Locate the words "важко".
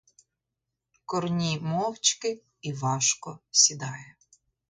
2.73-3.39